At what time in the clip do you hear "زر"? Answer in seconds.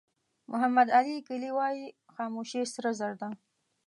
2.99-3.13